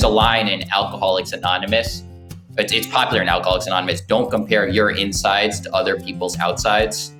[0.00, 2.04] there's a line in Alcoholics Anonymous.
[2.56, 4.00] It's, it's popular in Alcoholics Anonymous.
[4.00, 7.12] Don't compare your insides to other people's outsides.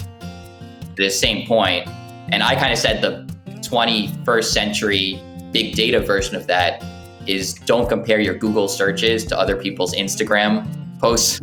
[0.96, 1.86] The same point,
[2.30, 3.30] and I kind of said the
[3.60, 5.22] 21st century
[5.52, 6.82] big data version of that
[7.26, 10.66] is don't compare your Google searches to other people's Instagram
[10.98, 11.42] posts.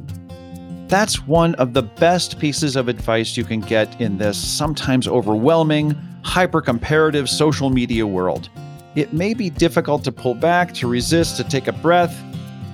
[0.87, 5.95] That's one of the best pieces of advice you can get in this sometimes overwhelming,
[6.23, 8.49] hyper comparative social media world.
[8.97, 12.19] It may be difficult to pull back, to resist, to take a breath,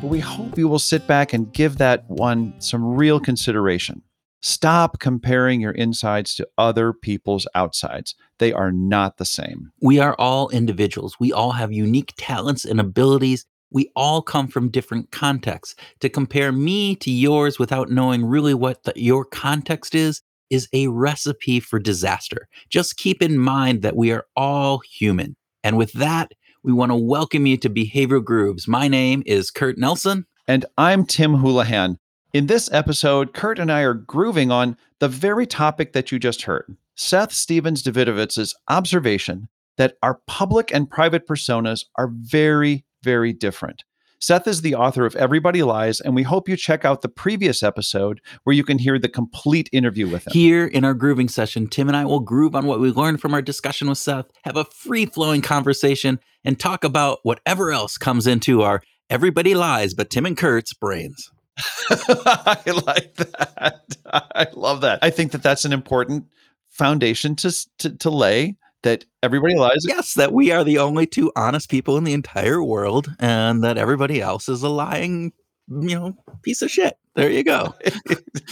[0.02, 4.02] but we hope you will sit back and give that one some real consideration.
[4.42, 8.16] Stop comparing your insides to other people's outsides.
[8.38, 9.74] They are not the same.
[9.82, 11.18] We are all individuals.
[11.20, 13.46] We all have unique talents and abilities.
[13.70, 15.76] We all come from different contexts.
[16.00, 20.88] To compare me to yours without knowing really what the, your context is, is a
[20.88, 22.48] recipe for disaster.
[22.70, 25.36] Just keep in mind that we are all human.
[25.64, 28.68] And with that, we want to welcome you to Behavioral Grooves.
[28.68, 30.26] My name is Kurt Nelson.
[30.46, 31.98] And I'm Tim Houlihan.
[32.34, 36.42] In this episode, Kurt and I are grooving on the very topic that you just
[36.42, 39.48] heard Seth Stephens-Davidowitz's observation
[39.78, 43.86] that our public and private personas are very, very different.
[44.24, 47.62] Seth is the author of Everybody Lies, and we hope you check out the previous
[47.62, 50.32] episode where you can hear the complete interview with him.
[50.32, 53.34] Here in our grooving session, Tim and I will groove on what we learned from
[53.34, 58.26] our discussion with Seth, have a free flowing conversation, and talk about whatever else comes
[58.26, 61.30] into our Everybody Lies, but Tim and Kurt's brains.
[61.90, 63.82] I like that.
[64.06, 65.00] I love that.
[65.02, 66.28] I think that that's an important
[66.70, 69.86] foundation to, to, to lay that everybody lies.
[69.88, 73.78] Yes, that we are the only two honest people in the entire world, and that
[73.78, 75.34] everybody else is a lying,
[75.68, 76.98] you know, piece of shit.
[77.16, 77.74] There you go.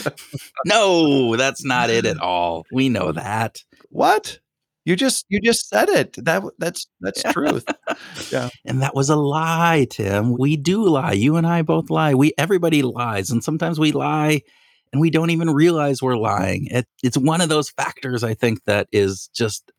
[0.66, 2.64] no, that's not it at all.
[2.72, 3.62] We know that.
[3.90, 4.38] What?
[4.84, 6.16] You just you just said it.
[6.24, 7.64] That that's that's truth.
[8.32, 8.50] yeah.
[8.64, 10.36] And that was a lie, Tim.
[10.36, 11.12] We do lie.
[11.12, 12.14] You and I both lie.
[12.14, 14.42] We everybody lies, and sometimes we lie
[14.92, 16.66] and we don't even realize we're lying.
[16.66, 19.72] It, it's one of those factors I think that is just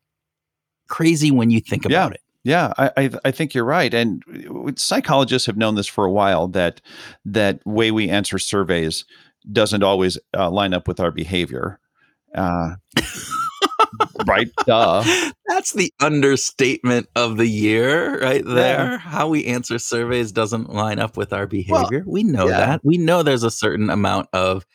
[0.93, 2.13] crazy when you think about yeah.
[2.13, 2.21] it.
[2.45, 4.21] Yeah, I, I, I think you're right, and
[4.75, 6.81] psychologists have known this for a while that
[7.25, 9.05] that way we answer surveys
[9.51, 11.79] doesn't always uh, line up with our behavior.
[12.35, 12.75] Uh,
[14.27, 14.49] right?
[14.67, 15.03] Duh.
[15.47, 18.91] That's the understatement of the year, right there.
[18.91, 18.97] Yeah.
[18.97, 22.03] How we answer surveys doesn't line up with our behavior.
[22.05, 22.57] Well, we know yeah.
[22.57, 22.81] that.
[22.83, 24.65] We know there's a certain amount of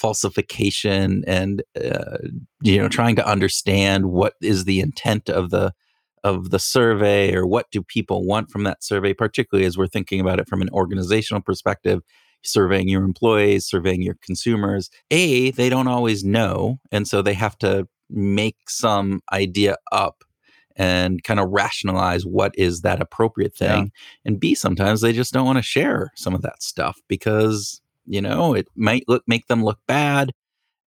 [0.00, 2.16] falsification and uh,
[2.62, 5.72] you know trying to understand what is the intent of the
[6.24, 10.20] of the survey or what do people want from that survey particularly as we're thinking
[10.20, 12.00] about it from an organizational perspective
[12.42, 17.58] surveying your employees surveying your consumers a they don't always know and so they have
[17.58, 20.24] to make some idea up
[20.76, 23.84] and kind of rationalize what is that appropriate thing.
[23.84, 24.00] Yeah.
[24.24, 28.20] And B, sometimes they just don't want to share some of that stuff because, you
[28.20, 30.32] know, it might look make them look bad.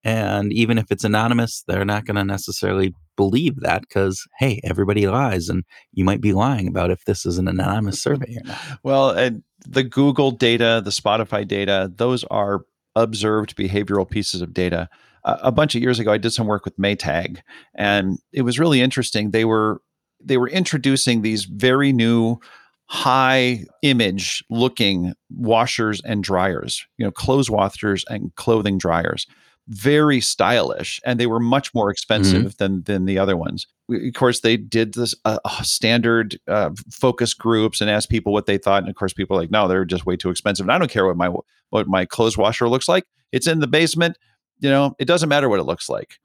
[0.06, 5.06] And even if it's anonymous, they're not going to necessarily believe that because, hey, everybody
[5.06, 5.48] lies.
[5.48, 8.58] And you might be lying about if this is an anonymous survey or not.
[8.82, 14.90] Well, and the Google data, the Spotify data, those are observed behavioral pieces of data
[15.24, 17.38] a bunch of years ago, I did some work with Maytag,
[17.74, 19.30] and it was really interesting.
[19.30, 19.80] They were
[20.22, 22.38] they were introducing these very new
[22.86, 29.26] high image looking washers and dryers, you know, clothes washers and clothing dryers.
[29.68, 32.56] Very stylish, and they were much more expensive mm-hmm.
[32.58, 33.66] than than the other ones.
[33.90, 38.58] Of course, they did this uh, standard uh, focus groups and asked people what they
[38.58, 40.76] thought, and of course, people were like, "No, they're just way too expensive." And I
[40.76, 41.30] don't care what my
[41.70, 43.04] what my clothes washer looks like.
[43.32, 44.18] It's in the basement
[44.60, 46.18] you know it doesn't matter what it looks like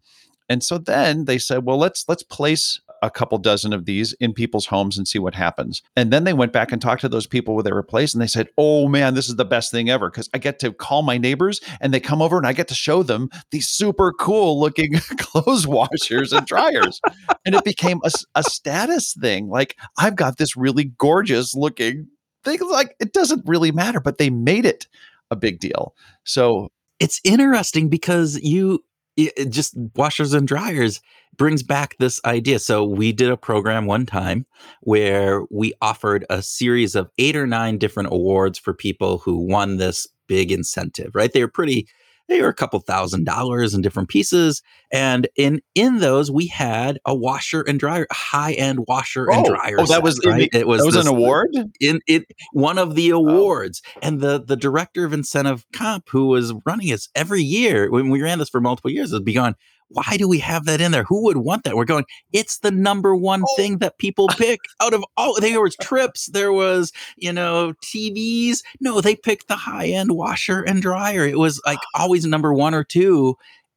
[0.48, 4.34] and so then they said well let's let's place a couple dozen of these in
[4.34, 5.82] people's homes and see what happens.
[5.96, 8.22] And then they went back and talked to those people where they were placed and
[8.22, 10.10] they said oh man this is the best thing ever.
[10.10, 12.76] Because i get to call my neighbors and they come over and i get to
[12.76, 17.02] show them these super cool looking clothes washers and dryers.
[17.46, 19.50] And it became a, a status thing.
[19.50, 22.08] Like i've got this really gorgeous looking
[22.44, 22.60] thing.
[22.70, 24.88] Like it doesn't really matter but they made it
[25.32, 25.94] a big deal.
[26.24, 26.70] So
[27.00, 28.84] it's interesting because you
[29.28, 31.02] it just washers and dryers
[31.38, 32.60] brings back this idea.
[32.60, 34.46] So we did a program one time
[34.82, 39.78] where we offered a series of eight or nine different awards for people who won
[39.78, 41.32] this big incentive, right?
[41.32, 41.88] They were pretty
[42.30, 44.62] they were a couple thousand dollars in different pieces
[44.92, 49.46] and in in those we had a washer and dryer high end washer oh, and
[49.46, 51.50] dryer oh that was right it was, that was this, an award
[51.82, 53.18] in it one of the oh.
[53.18, 54.00] awards oh.
[54.04, 58.22] and the the director of incentive comp who was running us every year when we
[58.22, 59.56] ran this for multiple years has begun
[59.90, 61.04] why do we have that in there?
[61.04, 61.76] Who would want that?
[61.76, 63.56] We're going, it's the number one oh.
[63.56, 65.40] thing that people pick out of all.
[65.40, 68.60] There was trips, there was, you know, TVs.
[68.80, 71.26] No, they picked the high end washer and dryer.
[71.26, 73.36] It was like always number one or two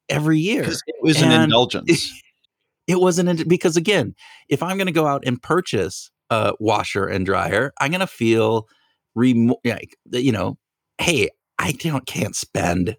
[0.09, 0.63] every year.
[0.65, 1.91] It was and an indulgence.
[1.91, 4.15] It, it wasn't because again,
[4.49, 8.07] if I'm going to go out and purchase a washer and dryer, I'm going to
[8.07, 8.69] feel,
[9.15, 10.59] remo- like, you know,
[10.99, 12.97] hey, I don't can't spend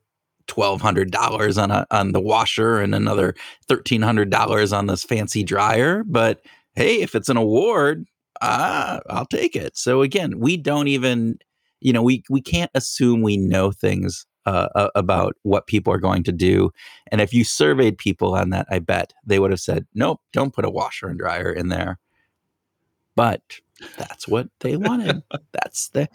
[0.47, 3.35] twelve hundred dollars on a on the washer and another
[3.67, 6.03] thirteen hundred dollars on this fancy dryer.
[6.05, 6.41] But
[6.75, 8.05] hey, if it's an award,
[8.41, 9.77] ah, I'll take it.
[9.77, 11.37] So again, we don't even,
[11.81, 16.23] you know, we we can't assume we know things uh, about what people are going
[16.23, 16.71] to do.
[17.11, 20.53] And if you surveyed people on that, I bet they would have said, nope, don't
[20.53, 21.99] put a washer and dryer in there.
[23.15, 23.41] But
[23.97, 25.23] that's what they wanted.
[25.51, 26.07] that's the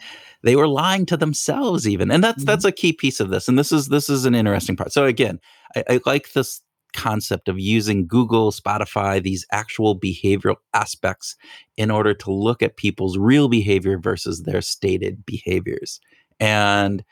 [0.43, 2.11] they were lying to themselves even.
[2.11, 2.47] And that's mm-hmm.
[2.47, 3.49] that's a key piece of this.
[3.49, 4.93] And this is this is an interesting part.
[4.93, 5.41] So again,
[5.76, 6.62] I, I like this
[6.94, 11.37] concept of using Google, Spotify, these actual behavioral aspects
[11.76, 16.00] in order to look at people's real behavior versus their stated behaviors.
[16.41, 17.05] And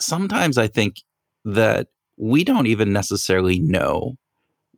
[0.00, 1.02] sometimes I think
[1.44, 4.16] that we don't even necessarily know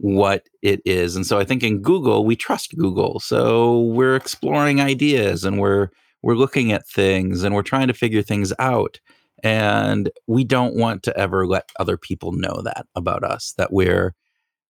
[0.01, 1.15] what it is.
[1.15, 3.21] And so I think in Google, we trust Google.
[3.21, 5.89] So we're exploring ideas and we're
[6.23, 8.99] we're looking at things and we're trying to figure things out.
[9.43, 14.15] And we don't want to ever let other people know that about us, that we're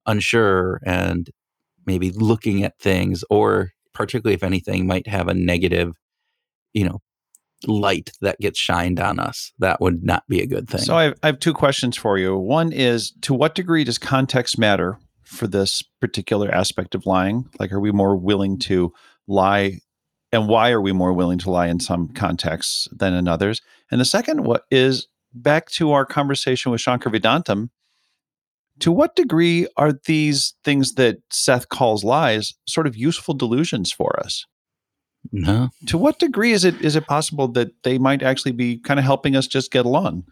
[0.06, 1.30] unsure and
[1.86, 5.96] maybe looking at things, or particularly if anything might have a negative,
[6.72, 7.00] you know,
[7.66, 9.52] light that gets shined on us.
[9.58, 10.80] That would not be a good thing.
[10.80, 12.36] So I have, I have two questions for you.
[12.36, 14.98] One is to what degree does context matter
[15.30, 17.48] for this particular aspect of lying?
[17.58, 18.92] Like, are we more willing to
[19.28, 19.78] lie?
[20.32, 23.62] And why are we more willing to lie in some contexts than in others?
[23.90, 27.70] And the second what is back to our conversation with Shankar Vedantam.
[28.80, 34.18] To what degree are these things that Seth calls lies sort of useful delusions for
[34.18, 34.46] us?
[35.32, 35.68] No.
[35.86, 39.04] To what degree is it is it possible that they might actually be kind of
[39.04, 40.24] helping us just get along?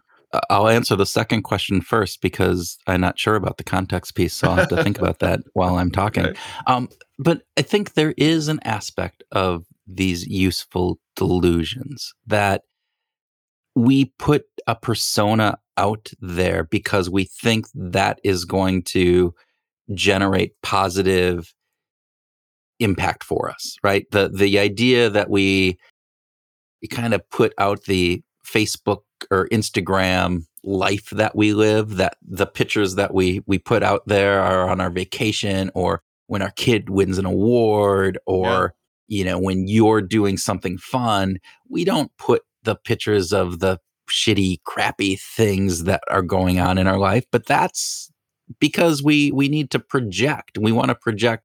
[0.51, 4.49] I'll answer the second question first because I'm not sure about the context piece, so
[4.49, 6.25] I'll have to think about that while I'm talking.
[6.25, 6.37] Right.
[6.67, 6.89] Um,
[7.19, 12.63] but I think there is an aspect of these useful delusions that
[13.75, 19.35] we put a persona out there because we think that is going to
[19.95, 21.55] generate positive
[22.81, 24.05] impact for us, right?
[24.11, 25.79] The the idea that we,
[26.83, 32.47] we kind of put out the Facebook or Instagram life that we live, that the
[32.47, 36.91] pictures that we we put out there are on our vacation or when our kid
[36.91, 38.75] wins an award or
[39.09, 39.19] yeah.
[39.19, 41.39] you know when you're doing something fun,
[41.69, 43.79] we don't put the pictures of the
[44.11, 48.11] shitty crappy things that are going on in our life, but that's
[48.59, 50.59] because we we need to project.
[50.59, 51.45] We want to project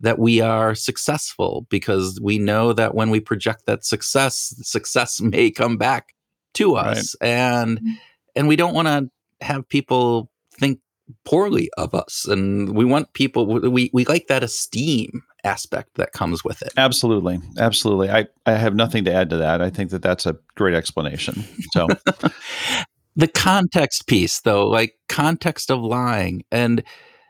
[0.00, 5.50] that we are successful because we know that when we project that success, success may
[5.50, 6.14] come back
[6.56, 7.28] to us right.
[7.28, 7.92] and mm-hmm.
[8.34, 9.08] and we don't want to
[9.44, 10.80] have people think
[11.24, 16.42] poorly of us and we want people we we like that esteem aspect that comes
[16.42, 20.02] with it absolutely absolutely i i have nothing to add to that i think that
[20.02, 21.86] that's a great explanation so
[23.16, 26.82] the context piece though like context of lying and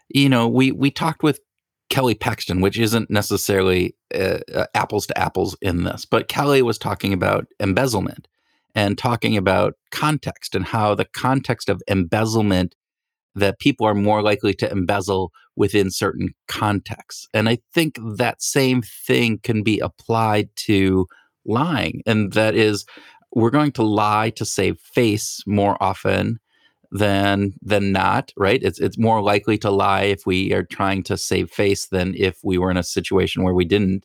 [0.08, 1.40] you know we we talked with
[1.88, 6.78] Kelly Paxton, which isn't necessarily uh, uh, apples to apples in this, but Kelly was
[6.78, 8.26] talking about embezzlement
[8.76, 12.76] and talking about context and how the context of embezzlement
[13.34, 17.26] that people are more likely to embezzle within certain contexts.
[17.34, 21.06] And I think that same thing can be applied to
[21.46, 22.02] lying.
[22.06, 22.84] And that is,
[23.34, 26.38] we're going to lie to save face more often
[26.92, 28.62] than than not, right?
[28.62, 32.38] It's it's more likely to lie if we are trying to save face than if
[32.44, 34.04] we were in a situation where we didn't.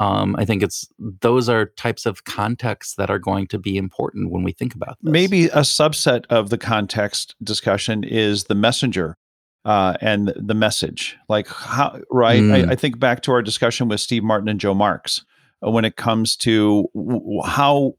[0.00, 4.30] Um, I think it's those are types of contexts that are going to be important
[4.30, 5.12] when we think about this.
[5.12, 9.16] Maybe a subset of the context discussion is the messenger
[9.64, 11.16] uh, and the message.
[11.28, 12.40] Like how, right?
[12.40, 12.68] Mm.
[12.68, 15.24] I, I, think back to our discussion with Steve Martin and Joe Marks
[15.66, 17.94] uh, when it comes to w- how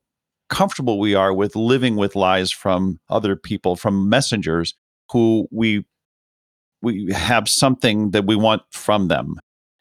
[0.49, 4.73] comfortable we are with living with lies from other people, from messengers
[5.11, 5.85] who we
[6.81, 9.35] we have something that we want from them,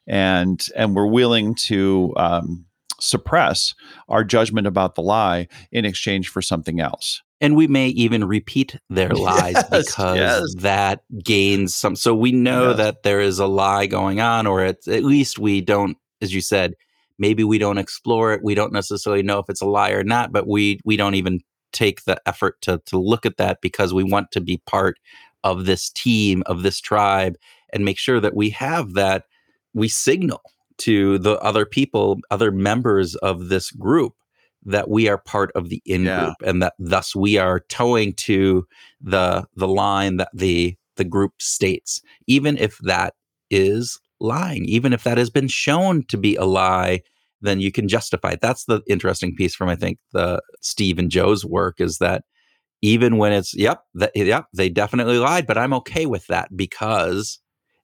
[0.09, 2.65] and and we're willing to um,
[2.99, 3.73] suppress
[4.09, 7.21] our judgment about the lie in exchange for something else.
[7.41, 10.55] And we may even repeat their lies yes, because yes.
[10.57, 11.95] that gains some.
[11.95, 12.77] So we know yes.
[12.77, 16.41] that there is a lie going on, or at, at least we don't, as you
[16.41, 16.73] said,
[17.17, 20.31] maybe we don't explore it we don't necessarily know if it's a lie or not
[20.31, 21.41] but we we don't even
[21.73, 24.97] take the effort to to look at that because we want to be part
[25.43, 27.35] of this team, of this tribe,
[27.73, 29.25] and make sure that we have that,
[29.73, 30.41] we signal
[30.79, 34.13] to the other people, other members of this group
[34.65, 36.19] that we are part of the in Yeah.
[36.25, 38.67] group and that thus we are toeing to
[39.01, 43.13] the the line that the the group states even if that
[43.49, 47.01] is lying even if that has been shown to be a lie
[47.41, 51.09] then you can justify it that's the interesting piece from i think the steve and
[51.09, 52.25] joe's work is that
[52.81, 57.39] even when it's yep that yep they definitely lied but i'm okay with that because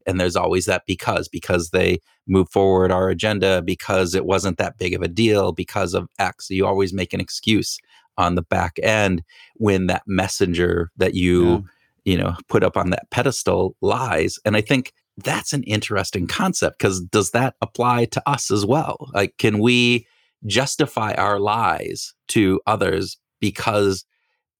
[0.05, 4.77] and there's always that because because they move forward our agenda because it wasn't that
[4.77, 7.77] big of a deal because of x you always make an excuse
[8.17, 9.21] on the back end
[9.55, 11.59] when that messenger that you Yeah.
[12.05, 16.77] you know put up on that pedestal lies and i think that's an interesting concept
[16.79, 20.05] because does that apply to us as well like can we
[20.45, 24.05] justify our lies to others because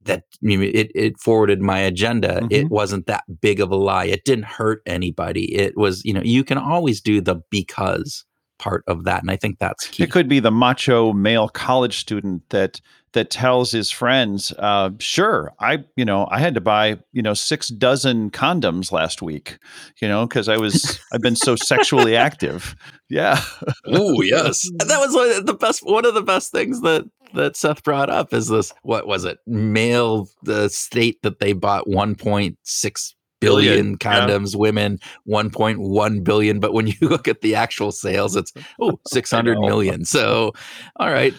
[0.06, 2.70] that you know, it, it forwarded my agenda it Mhm.
[2.70, 6.44] wasn't that big of a lie it didn't hurt anybody it was you know you
[6.44, 8.24] can always do the because
[8.58, 11.98] part of that and i think that's key It could be the macho male college
[12.00, 12.80] student that
[13.14, 17.34] that tells his friends, uh, "Sure, I you know I had to buy you know
[17.34, 19.58] six dozen condoms last week,
[20.02, 22.76] you know because I was I've been so sexually active."
[23.10, 23.40] Yeah,
[23.86, 25.86] Oh yes, that was one of the best.
[25.86, 28.74] One of the best things that that Seth brought up is this.
[28.84, 29.40] What was it?
[29.46, 33.98] Male the state that they bought 1.6 billion Billion, yeah.
[33.98, 34.56] condoms.
[34.56, 36.60] Women 1.1 billion.
[36.60, 40.06] But when you look at the actual sales, it's oh 600 million.
[40.06, 40.54] So,
[40.98, 41.34] all right,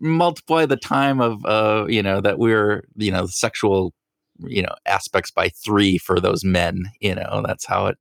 [0.00, 3.92] multiply the time of uh you know that we're you know sexual
[4.40, 6.84] you know aspects by three for those men.
[7.00, 7.98] You know that's how it.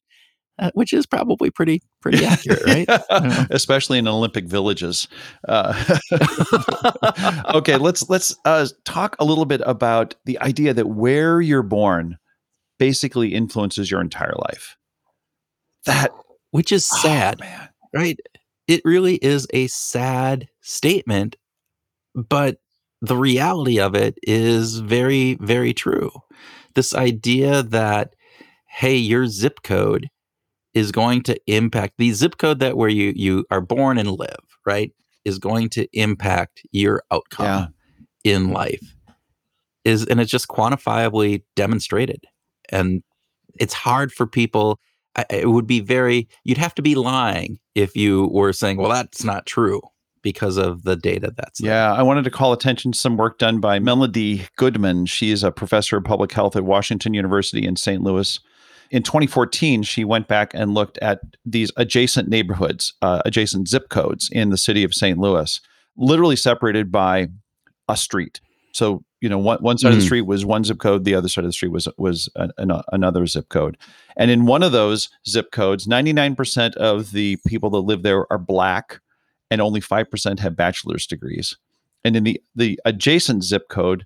[0.59, 2.87] Uh, which is probably pretty pretty accurate, right?
[3.11, 3.45] Yeah.
[3.51, 5.07] especially in Olympic villages.
[5.47, 5.97] Uh,
[7.53, 12.17] okay, let's let's uh, talk a little bit about the idea that where you're born
[12.79, 14.77] basically influences your entire life.
[15.85, 16.11] That
[16.51, 17.69] which is oh, sad, man.
[17.93, 18.19] right?
[18.67, 21.35] It really is a sad statement,
[22.15, 22.57] but
[23.01, 26.11] the reality of it is very, very true.
[26.73, 28.15] This idea that,
[28.67, 30.09] hey, your zip code
[30.77, 34.45] is going to impact the zip code that where you you are born and live,
[34.65, 34.91] right,
[35.25, 37.45] is going to impact your outcome
[38.23, 38.95] in life.
[39.83, 42.25] Is and it's just quantifiably demonstrated.
[42.69, 43.01] And
[43.59, 44.79] it's hard for people
[45.15, 48.89] I- it would be very you'd have to be lying if you were saying well
[48.89, 49.81] that's not true
[50.21, 51.71] because of the data that's there.
[51.71, 55.05] Yeah, I wanted to call attention to some work done by Melody Goodman.
[55.05, 58.03] She is a professor of public health at Washington University in St.
[58.03, 58.39] Louis.
[58.91, 64.29] In 2014, she went back and looked at these adjacent neighborhoods, uh, adjacent zip codes
[64.31, 65.17] in the city of St.
[65.17, 65.59] Louis,
[65.97, 67.27] literally separated by
[67.89, 68.39] a street.
[68.73, 70.05] So, you know, one, one side of the Mm.
[70.05, 72.71] street was one zip code, the other side of the street was was an, an,
[72.91, 73.77] another zip code.
[74.15, 78.37] And in one of those zip codes, 99% of the people that live there are
[78.37, 78.99] black
[79.49, 81.57] and only 5% have bachelor's degrees.
[82.03, 84.05] And in the, the adjacent zip code,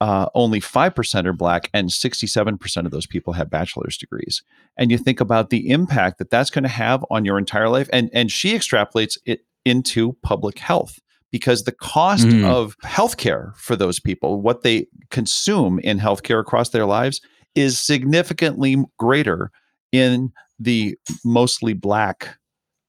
[0.00, 4.42] uh, only 5% are black and 67% of those people have bachelor's degrees.
[4.76, 7.88] And you think about the impact that that's going to have on your entire life.
[7.92, 10.98] And, and she extrapolates it into public health
[11.32, 12.44] because the cost Mhm.
[12.44, 17.20] of healthcare for those people, what they consume in healthcare across their lives,
[17.54, 19.50] is significantly greater
[19.90, 22.38] in the mostly black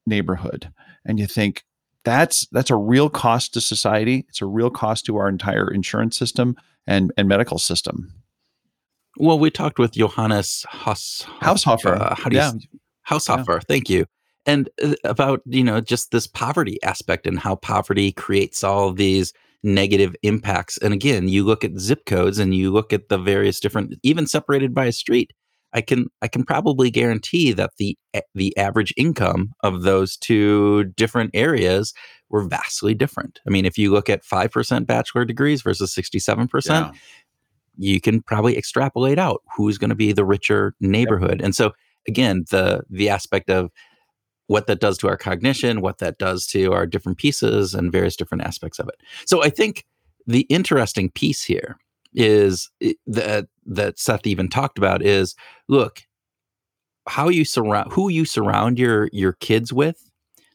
[0.06, 0.72] neighborhood.
[1.04, 1.64] And you think,
[2.02, 4.24] that's that's a real cost to society.
[4.30, 6.56] It's a real cost to our entire insurance system
[6.90, 8.12] and and medical system.
[9.16, 12.52] well we talked with johannes Haus, Haushofer, uh, how do you yeah,
[13.08, 14.06] Haushofer, thank you.
[14.46, 19.32] And uh, about you know just this poverty aspect and how poverty creates all these
[19.62, 20.78] negative impacts.
[20.78, 24.26] And again you look at zip codes and you look at the various different even
[24.26, 25.32] separated by a street
[25.72, 27.96] i can i can probably guarantee that the
[28.34, 31.92] the average income of those two different areas
[32.30, 36.92] were vastly different i mean if you look at 5% bachelor degrees versus 67% yeah.
[37.76, 41.40] you can probably extrapolate out who's going to be the richer neighborhood.
[41.42, 41.72] And so
[42.06, 43.70] again, the the aspect of
[44.46, 48.16] what that does to our cognition, what that does to our different pieces and various
[48.16, 48.96] different aspects of it.
[49.24, 49.86] So I think
[50.26, 51.76] the interesting piece here
[52.12, 52.68] is
[53.06, 55.36] that that Seth even talked about is
[55.68, 56.02] look
[57.08, 60.09] how you surround who you surround your your kids with.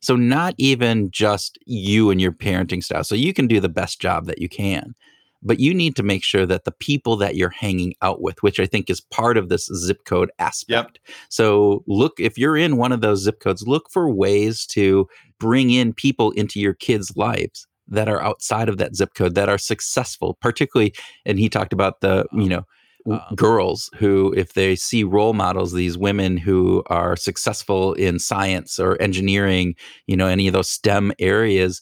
[0.06, 3.04] So not even just you and your parenting style.
[3.04, 4.96] So you can do the best job that you can
[5.46, 8.60] but you need to make sure that the people that you're hanging out with, which
[8.60, 11.00] I think is part of this zip code aspect.
[11.30, 15.08] So look, if you're in one of those zip codes, look for ways to
[15.40, 19.48] bring in people into your kids' lives that are outside of that zip code that
[19.48, 20.94] are successful, particularly,
[21.26, 22.66] and he talked about the, you know,
[23.10, 28.80] um, girls who, if they see role models, these women who are successful in science
[28.80, 29.76] or engineering,
[30.08, 31.82] you know, any of those STEM areas,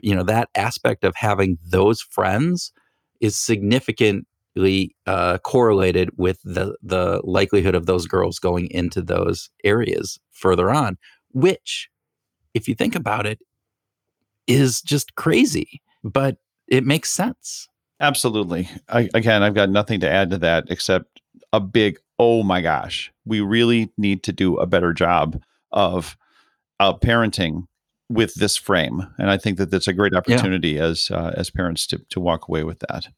[0.00, 2.72] you know, that aspect of having those friends
[3.20, 10.18] is significantly uh, correlated with the the likelihood of those girls going into those areas
[10.30, 10.98] further on,
[11.32, 11.88] which,
[12.54, 13.38] if you think about it,
[14.46, 16.36] is just crazy, but
[16.68, 17.68] it makes sense.
[18.02, 18.68] Absolutely.
[18.88, 21.20] I, again, I've got nothing to add to that except
[21.52, 25.40] a big, oh my gosh, we really need to do a better job
[25.70, 26.16] of
[26.80, 27.68] uh, parenting
[28.08, 29.06] with this frame.
[29.18, 30.84] And I think that that's a great opportunity yeah.
[30.84, 33.08] as uh, as parents to to walk away with that.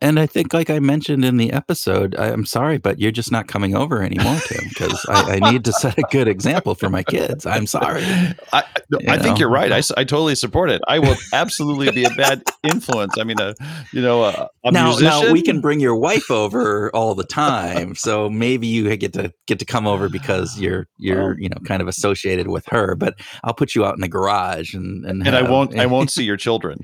[0.00, 3.48] And I think, like I mentioned in the episode, I'm sorry, but you're just not
[3.48, 7.02] coming over anymore, Tim, because I, I, need to set a good example for my
[7.02, 7.44] kids.
[7.46, 8.04] I'm sorry.
[8.52, 8.62] I,
[9.08, 9.72] I think you're right.
[9.72, 10.80] I, I totally support it.
[10.86, 13.18] I will absolutely be a bad influence.
[13.18, 13.54] I mean, a,
[13.92, 15.26] you know, a, a now, musician.
[15.26, 19.32] Now we can bring your wife over all the time, so maybe you get to
[19.46, 22.94] get to come over because you're you're you know kind of associated with her.
[22.94, 25.86] But I'll put you out in the garage and and, and have, I won't I
[25.92, 26.78] won't see your children.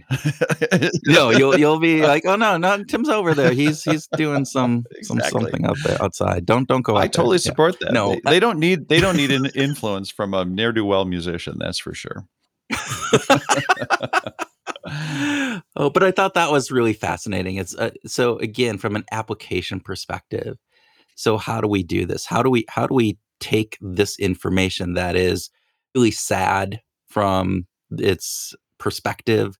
[1.06, 3.52] no, you'll you'll be like, oh no, no Tim's over there.
[3.52, 5.20] He's he's doing some exactly.
[5.30, 6.46] some something out there outside.
[6.46, 6.96] Don't don't go.
[6.96, 7.38] I totally there.
[7.38, 7.86] support yeah.
[7.86, 7.94] that.
[7.94, 11.04] No, they, they, don't need they don't need an influence from a ne'er do well
[11.04, 11.56] musician.
[11.58, 12.26] That's for sure.
[15.76, 17.56] oh, but I thought that was really fascinating.
[17.56, 20.58] It's uh, so again from an application perspective.
[21.14, 22.26] So how do we do this?
[22.26, 25.50] How do we how do we take this information that is
[25.94, 29.56] really sad from its perspective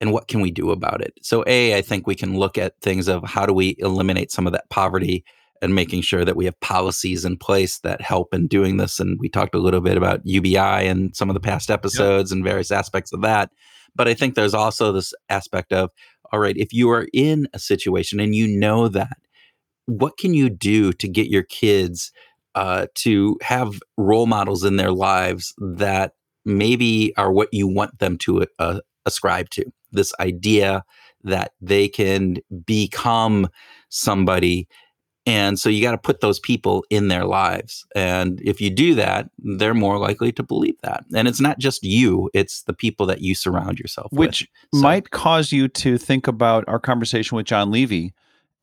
[0.00, 1.14] and what can we do about it?
[1.22, 4.46] So, A, I think we can look at things of how do we eliminate some
[4.46, 5.24] of that poverty
[5.62, 8.98] and making sure that we have policies in place that help in doing this.
[8.98, 12.36] And we talked a little bit about UBI and some of the past episodes yep.
[12.36, 13.50] and various aspects of that.
[13.94, 15.90] But I think there's also this aspect of,
[16.32, 19.18] all right, if you are in a situation and you know that,
[19.86, 22.12] what can you do to get your kids
[22.54, 26.14] uh, to have role models in their lives that
[26.44, 29.64] maybe are what you want them to uh, ascribe to?
[29.92, 30.84] This idea
[31.24, 33.48] that they can become
[33.88, 34.68] somebody
[35.26, 37.86] and so you got to put those people in their lives.
[37.94, 41.04] And if you do that, they're more likely to believe that.
[41.14, 44.80] And it's not just you, it's the people that you surround yourself Which with.
[44.80, 48.14] So, might cause you to think about our conversation with Jon Levy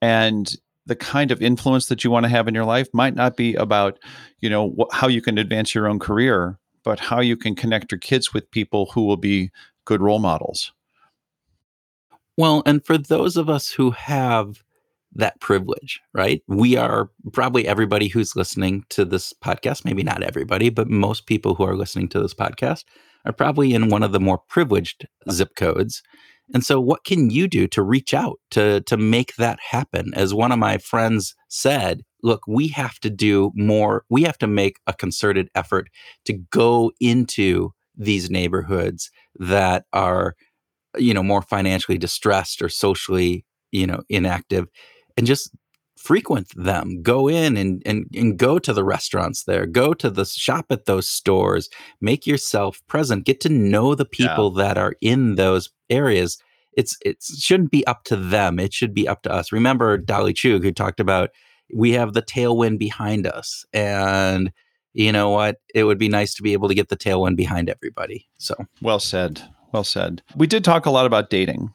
[0.01, 0.55] and
[0.87, 3.53] the kind of influence that you want to have in your life might not be
[3.55, 3.99] about,
[4.39, 7.91] you know, wh- how you can advance your own career, but how you can connect
[7.91, 9.51] your kids with people who will be
[9.85, 10.71] good role models.
[12.37, 14.63] Well, and for those of us who have
[15.13, 16.43] that privilege, right?
[16.47, 21.55] We are probably everybody who's listening to this podcast, maybe not everybody, but most people
[21.55, 22.83] who are listening to this podcast
[23.25, 26.03] are probably in one of the more privileged zip codes.
[26.53, 30.13] And so what can you do to reach out to to make that happen?
[30.13, 34.03] As one of my friends said, look, we have to do more.
[34.09, 35.89] We have to make a concerted effort
[36.25, 40.35] to go into these neighborhoods that are
[40.97, 44.67] you know more financially distressed or socially you know inactive
[45.15, 45.51] and just
[45.97, 47.01] frequent them.
[47.01, 49.65] Go in and, and and go to the restaurants there.
[49.65, 51.69] Go to the shop at those stores.
[51.99, 53.25] Make yourself present.
[53.25, 54.63] Get to know the people yeah.
[54.63, 56.37] that are in those areas.
[56.73, 58.59] It's it shouldn't be up to them.
[58.59, 59.51] It should be up to us.
[59.51, 61.31] Remember dolly chugh who talked about
[61.73, 63.65] we have the tailwind behind us.
[63.73, 64.51] And
[64.93, 65.57] you know what?
[65.75, 68.27] It would be nice to be able to get the tailwind behind everybody.
[68.37, 70.21] So well said well said.
[70.35, 71.73] We did talk a lot about dating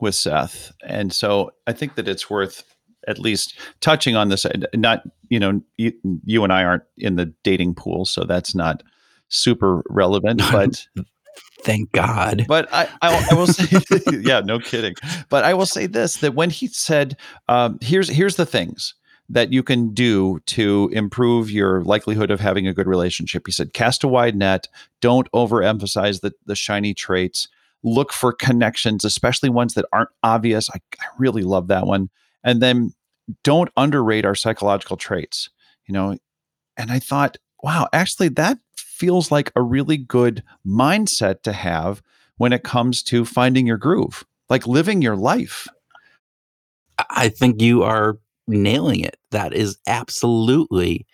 [0.00, 2.64] with Seth, and so I think that it's worth
[3.08, 4.46] at least touching on this.
[4.74, 5.92] Not you know you,
[6.24, 8.82] you and I aren't in the dating pool, so that's not
[9.28, 10.42] super relevant.
[10.52, 10.86] But
[11.64, 12.44] thank God.
[12.48, 13.78] But I, I, I will say,
[14.20, 14.94] yeah, no kidding.
[15.28, 17.16] But I will say this: that when he said,
[17.48, 18.94] um, "Here's here's the things."
[19.32, 23.46] That you can do to improve your likelihood of having a good relationship.
[23.46, 24.68] He said, cast a wide net,
[25.00, 27.48] don't overemphasize the, the shiny traits,
[27.82, 30.68] look for connections, especially ones that aren't obvious.
[30.68, 32.10] I, I really love that one.
[32.44, 32.92] And then
[33.42, 35.48] don't underrate our psychological traits,
[35.86, 36.18] you know.
[36.76, 42.02] And I thought, wow, actually, that feels like a really good mindset to have
[42.36, 45.68] when it comes to finding your groove, like living your life.
[47.08, 49.16] I think you are nailing it.
[49.30, 51.06] That is absolutely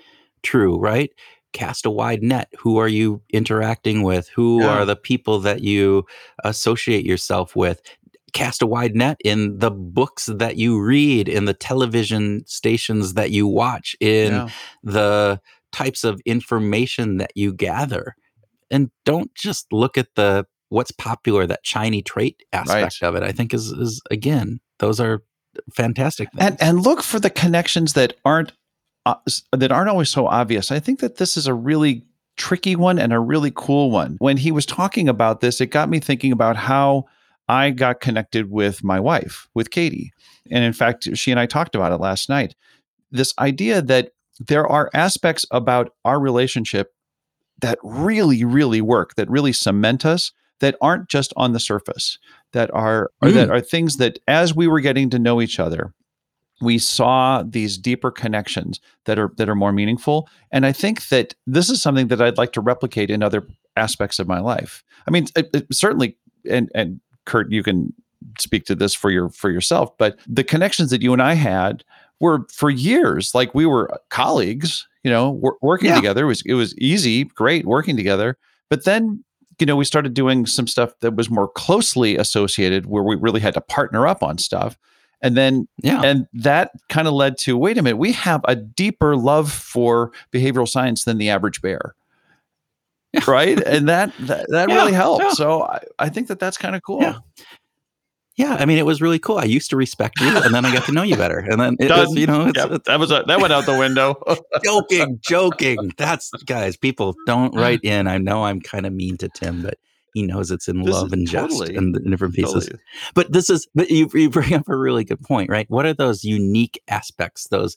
[0.43, 1.11] true, right?
[1.53, 2.49] Cast a wide net.
[2.59, 4.29] Who are you interacting with?
[4.29, 4.69] Who yeah.
[4.69, 6.05] are the people that you
[6.45, 7.81] associate yourself with?
[8.35, 13.31] Cast a wide net in the books that you read, in the television stations that
[13.31, 14.49] you watch, in yeah.
[14.83, 15.41] the
[15.73, 18.15] types of information that you gather.
[18.71, 23.09] And don't just look at the what's popular, that shiny trait aspect right.
[23.09, 23.23] of it.
[23.23, 25.23] I think is is again, those are
[25.73, 26.45] fantastic things.
[26.45, 28.53] And, and look for the connections that aren't
[29.07, 29.15] uh,
[29.53, 30.71] that aren't always so obvious.
[30.71, 32.05] I think that this is a really
[32.37, 34.17] tricky one and a really cool one.
[34.19, 37.07] When he was talking about this, it got me thinking about how
[37.49, 40.13] I got connected with my wife, with Katie.
[40.51, 42.55] And in fact, she and I talked about it last night.
[43.11, 46.93] This idea that there are aspects about our relationship
[47.61, 52.19] that really, really work, that really cement us, that aren't just on the surface,
[52.53, 53.33] that are mm.
[53.35, 55.93] that are things that as we were getting to know each other,
[56.61, 60.29] we saw these deeper connections that are that are more meaningful.
[60.51, 64.19] And I think that this is something that I'd like to replicate in other aspects
[64.19, 64.83] of my life.
[65.07, 66.17] I mean, it, it certainly,
[66.49, 67.93] and and Kurt, you can
[68.39, 71.85] speak to this for your for yourself, but the connections that you and I had
[72.21, 75.97] were for years like we were colleagues you know wor- working yeah.
[75.97, 78.37] together it was it was easy great working together
[78.71, 79.23] but then
[79.59, 83.41] you know we started doing some stuff that was more closely associated where we really
[83.41, 84.79] had to partner up on stuff.
[85.21, 86.03] And then yeah.
[86.03, 90.13] and that kind of led to wait a minute we have a deeper love for
[90.33, 91.95] behavioral science than the average bear.
[93.27, 93.61] Right?
[93.61, 95.33] And that that, that yeah, really helped yeah.
[95.33, 97.15] so I, I think that that's kind of cool
[98.39, 99.39] yeah I mean, it was really cool.
[99.39, 101.77] I used to respect you, and then I got to know you better, and then
[101.79, 104.23] it was, you know, yep, that was a, that went out the window.
[104.65, 105.93] joking, joking.
[105.99, 106.77] That's guys.
[106.77, 107.61] People don't mm.
[107.61, 108.07] write in.
[108.07, 109.79] I know I'm kind of mean to Tim, but
[110.15, 112.67] he knows it's in this love and totally, jest and the different pieces.
[112.67, 112.83] Totally.
[113.15, 115.69] But this is, but you, you bring up a really good point, right?
[115.69, 117.77] What are those unique aspects, those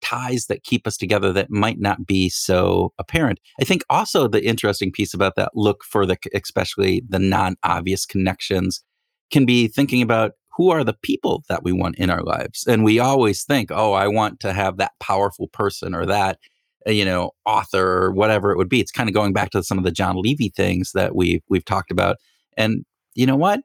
[0.00, 3.40] ties that keep us together that might not be so apparent?
[3.60, 8.82] I think also the interesting piece about that look for the, especially the non-obvious connections
[9.32, 12.64] can be thinking about who are the people that we want in our lives.
[12.66, 16.38] And we always think, oh, I want to have that powerful person or that,
[16.86, 18.80] uh, you know, author or whatever it would be.
[18.80, 21.64] It's kind of going back to some of the Jon Levy things that we've we've
[21.64, 22.16] talked about.
[22.56, 23.60] And you know what?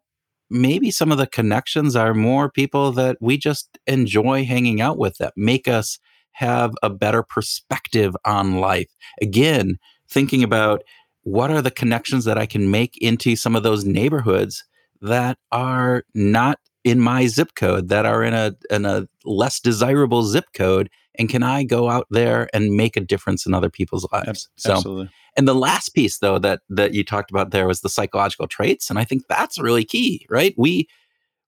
[0.49, 5.17] Maybe some of the connections are more people that we just enjoy hanging out with
[5.17, 5.99] that make us
[6.31, 8.89] have a better perspective on life.
[9.21, 9.77] Again,
[10.09, 10.83] thinking about
[11.23, 14.63] what are the connections that I can make into some of those neighborhoods
[15.01, 20.23] that are not in my zip code that are in a in a less desirable
[20.23, 24.07] zip code and can I go out there and make a difference in other people's
[24.13, 24.47] lives?
[24.55, 25.09] So, Absolutely.
[25.35, 28.89] And the last piece though that that you talked about there was the psychological traits
[28.89, 30.53] and I think that's really key, right?
[30.57, 30.87] We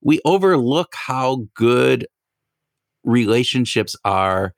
[0.02, 2.06] we overlook how good
[3.04, 4.54] relationships are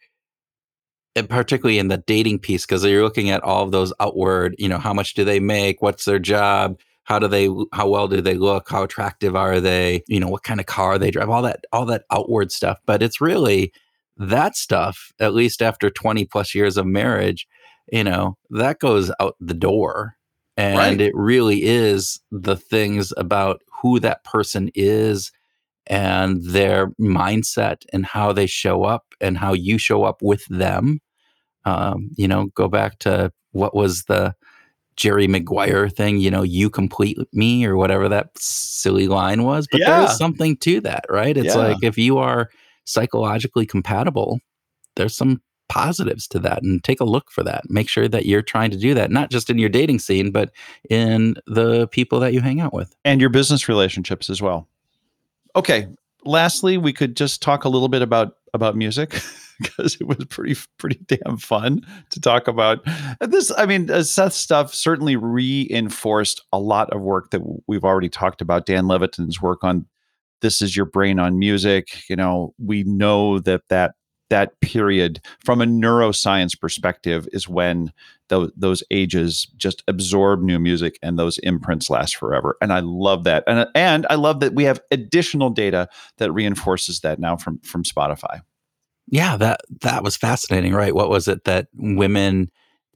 [1.16, 4.70] and particularly in the dating piece because you're looking at all of those outward, you
[4.70, 8.22] know, how much do they make, what's their job, how do they how well do
[8.22, 8.70] they look?
[8.70, 10.04] How attractive are they?
[10.08, 11.30] You know what kind of car they drive?
[11.30, 12.80] All that all that outward stuff.
[12.86, 13.74] But it's really
[14.18, 17.48] that stuff at least after 20 plus years of marriage
[17.92, 20.16] you know that goes out the door.
[20.58, 21.02] And right.
[21.02, 25.32] it really is the things about who that person is
[25.88, 31.00] and their mindset and how they show up and how you show up with them.
[31.66, 34.36] Um, you know go back to what was the
[34.96, 39.68] Jerry Maguire thing, you know, you complete me or whatever that silly line was.
[39.72, 40.02] But yeah.
[40.02, 41.38] there is something to that, right?
[41.38, 41.68] It's yeah.
[41.68, 42.50] like if you are
[42.86, 44.40] psychologically compatible,
[44.96, 47.64] there's some positives to that and take a look for that.
[47.70, 50.52] Make sure that you're trying to do that, not just in your dating scene, but
[50.90, 54.68] in the people that you hang out with and your business relationships as well.
[55.56, 55.88] Okay.
[56.26, 59.22] Lastly, we could just talk a little bit about about music.
[59.62, 62.80] because it was pretty pretty damn fun to talk about
[63.20, 63.52] this.
[63.58, 68.42] I mean, uh, Seth's stuff certainly reinforced a lot of work that we've already talked
[68.42, 68.66] about.
[68.66, 69.86] Dan Levitin's work on
[70.42, 73.96] "This Is Your Brain on Music." You know, we know that that
[74.32, 77.92] that period from a neuroscience perspective is when
[78.30, 83.26] those, those ages just absorb new music and those imprints last forever and i love
[83.26, 87.60] that and, and i love that we have additional data that reinforces that now from
[87.60, 88.42] from spotify
[89.12, 90.96] yeah, that that was fascinating, right?
[90.96, 92.50] What was it that women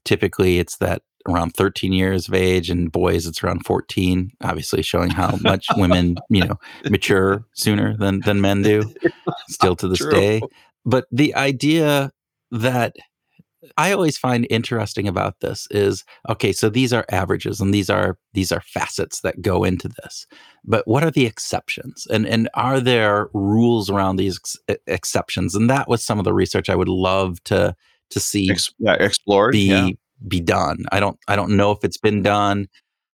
[0.05, 5.09] typically it's that around 13 years of age and boys it's around 14 obviously showing
[5.09, 6.59] how much women you know
[6.91, 8.83] mature sooner than than men do
[9.49, 10.11] still to this True.
[10.11, 10.41] day
[10.85, 12.11] but the idea
[12.51, 12.95] that
[13.77, 18.17] I always find interesting about this is okay, so these are averages and these are
[18.33, 20.27] these are facets that go into this.
[20.63, 22.07] But what are the exceptions?
[22.09, 25.55] And and are there rules around these ex- exceptions?
[25.55, 27.75] And that was some of the research I would love to
[28.11, 29.89] to see Ex- yeah, explored be yeah.
[30.27, 30.85] be done.
[30.91, 32.67] I don't I don't know if it's been done,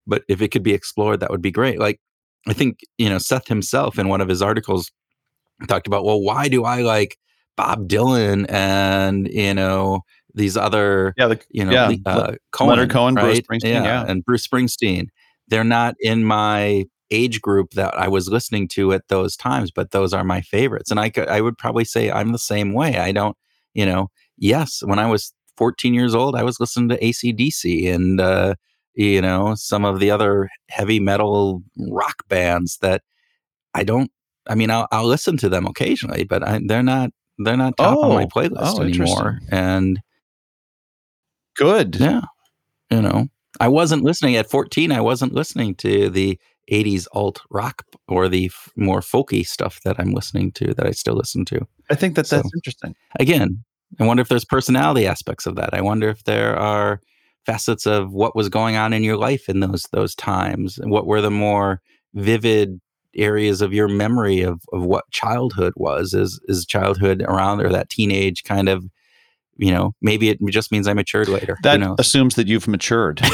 [0.08, 1.80] but if it could be explored that would be great.
[1.80, 2.00] Like
[2.48, 4.92] I think, you know, Seth himself in one of his articles
[5.68, 7.18] talked about, well, why do I like
[7.56, 10.02] Bob Dylan and, you know,
[10.34, 13.24] these other, yeah, the, you know, yeah, uh, Cohen, Leonard Cohen, right?
[13.26, 15.08] Bruce Springsteen, yeah, yeah, and Bruce Springsteen.
[15.48, 19.92] They're not in my age group that I was listening to at those times, but
[19.92, 20.90] those are my favorites.
[20.90, 22.98] And I could, I would probably say I'm the same way.
[22.98, 23.38] I don't,
[23.74, 28.20] you know, yes, when I was 14 years old, I was listening to ACDC and,
[28.20, 28.56] uh,
[28.96, 33.04] you know, some of the other heavy metal rock bands that
[33.74, 34.12] I don't,
[34.48, 37.98] I mean, I'll, I'll listen to them occasionally, but I, they're not, they're not top
[37.98, 39.40] oh, on my oh, playlist oh, anymore.
[39.52, 40.00] And
[41.62, 41.98] good.
[42.00, 42.22] Yeah.
[42.90, 43.28] You know,
[43.60, 44.92] I wasn't listening at 14.
[44.92, 46.40] I wasn't listening to the
[46.72, 50.92] 80s alt rock or the f- more folky stuff that I'm listening to that I
[50.92, 51.68] still listen to.
[51.90, 52.96] I think that that's so, interesting.
[53.20, 53.64] Again,
[54.00, 55.74] I wonder if there's personality aspects of that.
[55.74, 57.02] I wonder if there are
[57.46, 61.08] facets of what was going on in your life in those those times and what
[61.08, 61.82] were the more
[62.14, 62.80] vivid
[63.16, 67.90] areas of your memory of, of what childhood was is is childhood around or that
[67.90, 68.86] teenage kind of
[69.62, 73.22] you know maybe it just means i matured later that assumes that you've matured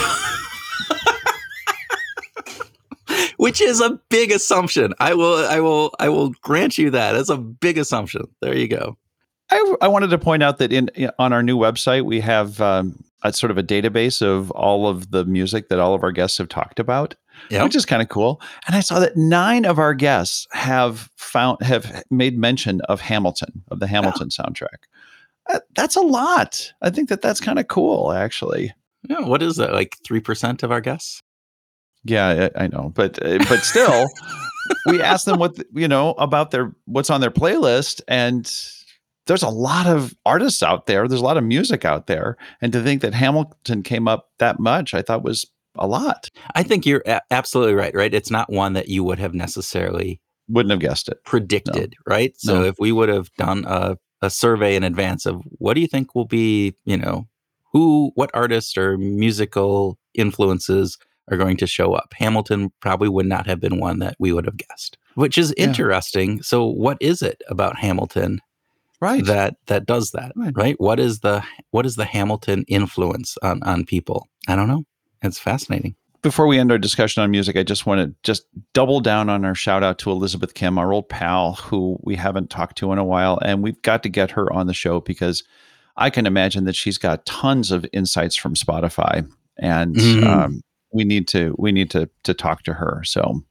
[3.38, 7.30] which is a big assumption i will i will i will grant you that it's
[7.30, 8.98] a big assumption there you go
[9.50, 12.60] I, I wanted to point out that in, in on our new website we have
[12.60, 16.12] um, a sort of a database of all of the music that all of our
[16.12, 17.16] guests have talked about,
[17.50, 17.63] yep.
[17.63, 18.42] which is kind of cool.
[18.68, 23.63] And I saw that nine of our guests have found have made mention of Hamilton
[23.70, 24.46] of the Hamilton yeah.
[24.46, 24.86] soundtrack.
[25.50, 26.72] Uh, that's a lot.
[26.82, 28.74] I think that that's kind of cool, actually.
[29.08, 29.74] Yeah, what is that?
[29.74, 31.22] Like three percent of our guests?
[32.04, 34.08] Yeah, I, I know, but uh, but still,
[34.86, 38.52] we asked them what you know about their what's on their playlist, and
[39.28, 41.08] there's a lot of artists out there.
[41.08, 42.38] There's a lot of music out there.
[42.62, 46.30] And to think that Hamilton came up that much, I thought was a lot.
[46.56, 48.14] I think you're a- absolutely right, right?
[48.14, 51.24] It's not one that you would have necessarily wouldn't have guessed it.
[51.26, 52.12] Predicted, no.
[52.14, 52.34] right?
[52.38, 52.64] So no.
[52.66, 56.16] if we would have done a, a survey in advance of what do you think
[56.16, 57.28] will be, you know,
[57.72, 60.98] who, what artists or musical influences
[61.30, 64.46] are going to show up, Hamilton probably would not have been one that we would
[64.46, 66.38] have guessed, which is interesting.
[66.38, 66.42] Yeah.
[66.44, 68.42] So, what is it about Hamilton
[69.00, 70.54] right that that does that right.
[70.56, 74.84] right what is the what is the hamilton influence on on people i don't know
[75.22, 75.96] it's fascinating
[76.28, 79.46] before we end our discussion on music i just want to just double down on
[79.46, 82.98] our shout out to elizabeth kim our old pal who we haven't talked to in
[82.98, 85.44] a while and we've got to get her on the show because
[85.96, 90.28] i can imagine that she's got tons of insights from spotify and mm-hmm.
[90.28, 90.62] um,
[90.92, 93.42] we need to we need to to talk to her so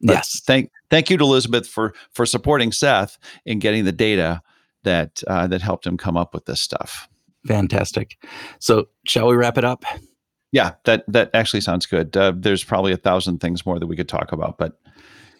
[0.00, 4.42] yes thank thank you to elizabeth for for supporting seth in getting the data
[4.86, 7.08] that uh, that helped him come up with this stuff.
[7.46, 8.16] Fantastic.
[8.58, 9.84] So, shall we wrap it up?
[10.52, 12.16] Yeah, that that actually sounds good.
[12.16, 14.78] Uh, there's probably a thousand things more that we could talk about, but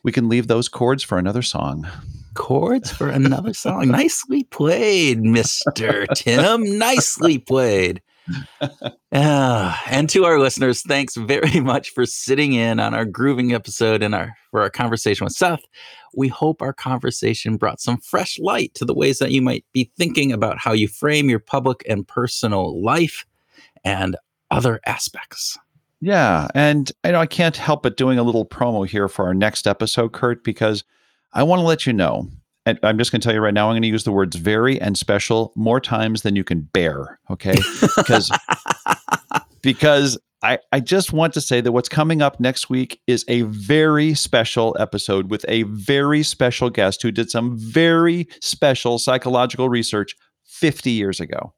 [0.02, 1.86] we can leave those chords for another song.
[2.34, 3.88] Chords for another song.
[3.88, 6.78] Nicely played, Mister Tim.
[6.78, 8.02] Nicely played.
[9.12, 14.02] uh, and to our listeners, thanks very much for sitting in on our grooving episode
[14.02, 15.62] and our for our conversation with Seth.
[16.14, 19.90] We hope our conversation brought some fresh light to the ways that you might be
[19.96, 23.24] thinking about how you frame your public and personal life
[23.84, 24.16] and
[24.56, 25.58] other aspects.
[26.00, 29.34] Yeah, and I know I can't help but doing a little promo here for our
[29.34, 30.84] next episode, Kurt, because
[31.32, 32.28] I want to let you know
[32.66, 34.34] and I'm just going to tell you right now, I'm going to use the words
[34.34, 37.20] very and special more times than you can bear.
[37.30, 37.54] Okay.
[37.96, 38.30] Because,
[39.62, 43.42] because I, I just want to say that what's coming up next week is a
[43.42, 50.16] very special episode with a very special guest who did some very special psychological research
[50.44, 51.54] 50 years ago.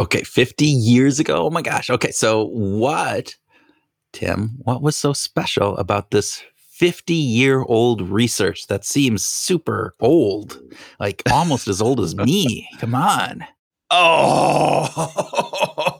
[0.00, 0.22] Okay.
[0.22, 1.46] 50 years ago.
[1.46, 1.90] Oh my gosh.
[1.90, 2.10] Okay.
[2.10, 3.34] So, what,
[4.12, 6.42] Tim, what was so special about this
[6.78, 10.60] 50 year old research that seems super old,
[11.00, 12.68] like almost as old as me.
[12.78, 13.44] Come on.
[13.90, 14.86] Oh,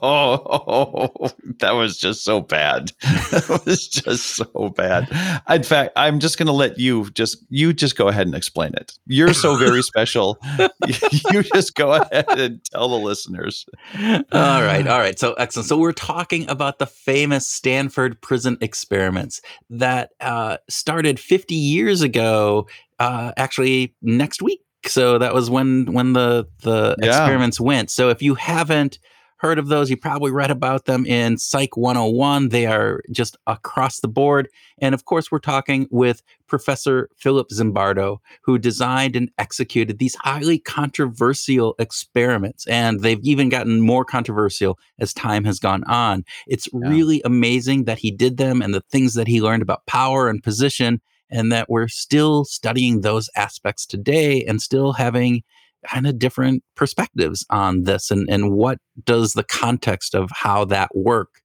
[1.59, 2.91] that was just so bad.
[3.29, 5.07] That was just so bad.
[5.49, 8.73] In fact, I'm just going to let you just you just go ahead and explain
[8.73, 8.93] it.
[9.05, 10.39] You're so very special.
[11.31, 13.65] you just go ahead and tell the listeners.
[13.95, 15.19] All right, all right.
[15.19, 15.69] So excellent.
[15.69, 22.67] So we're talking about the famous Stanford prison experiments that uh, started 50 years ago.
[22.99, 27.09] Uh, actually, next week so that was when when the the yeah.
[27.09, 27.91] experiments went.
[27.91, 28.99] So if you haven't
[29.39, 32.49] heard of those, you probably read about them in Psych 101.
[32.49, 34.49] They are just across the board.
[34.79, 40.59] And of course, we're talking with Professor Philip Zimbardo, who designed and executed these highly
[40.59, 42.67] controversial experiments.
[42.67, 46.25] And they've even gotten more controversial as time has gone on.
[46.45, 46.89] It's yeah.
[46.89, 50.43] really amazing that he did them and the things that he learned about power and
[50.43, 55.43] position and that we're still studying those aspects today and still having
[55.87, 60.93] kind of different perspectives on this and, and what does the context of how that
[60.93, 61.41] work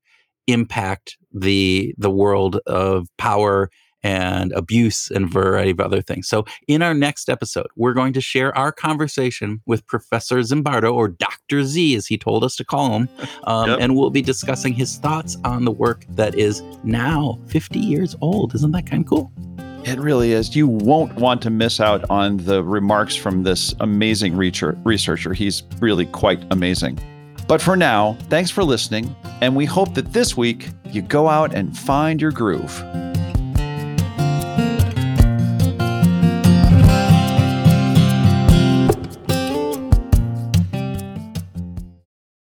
[0.46, 3.70] impact the the world of power
[4.04, 6.28] and abuse and variety of other things.
[6.28, 11.08] So, in our next episode, we're going to share our conversation with Professor Zimbardo, or
[11.08, 11.64] Dr.
[11.64, 13.08] Z, as he told us to call him.
[13.44, 13.78] Um, yep.
[13.80, 18.54] And we'll be discussing his thoughts on the work that is now 50 years old.
[18.54, 19.32] Isn't that kind of cool?
[19.86, 20.56] It really is.
[20.56, 25.34] You won't want to miss out on the remarks from this amazing researcher.
[25.34, 26.98] He's really quite amazing.
[27.46, 31.54] But for now, thanks for listening, and we hope that this week you go out
[31.54, 32.82] and find your groove.